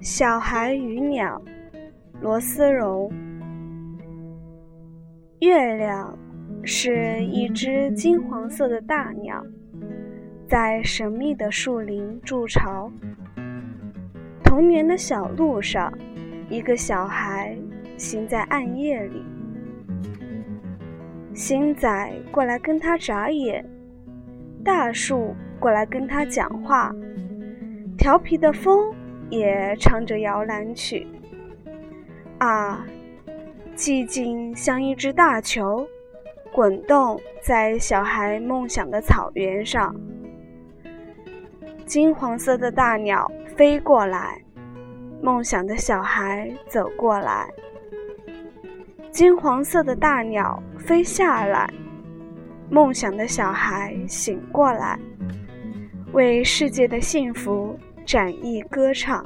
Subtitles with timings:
[0.00, 1.42] 小孩与鸟，
[2.20, 3.10] 罗思荣。
[5.40, 6.16] 月亮
[6.62, 9.44] 是一只金黄色的大鸟，
[10.46, 12.88] 在神秘的树林筑巢。
[14.44, 15.92] 童年的小路上，
[16.48, 17.58] 一个小孩
[17.96, 19.24] 行在暗夜里，
[21.34, 23.68] 星仔过来跟他眨眼，
[24.64, 26.94] 大树过来跟他讲话，
[27.96, 28.94] 调皮的风。
[29.30, 31.06] 也唱着摇篮曲，
[32.38, 32.86] 啊，
[33.76, 35.86] 寂静像一只大球，
[36.52, 39.94] 滚动在小孩梦想的草原上。
[41.84, 44.42] 金黄色的大鸟飞过来，
[45.22, 47.48] 梦想的小孩走过来。
[49.10, 51.68] 金黄色的大鸟飞下来，
[52.70, 54.98] 梦想的小孩醒过来，
[56.12, 57.78] 为世界的幸福。
[58.08, 59.22] 展翼歌唱。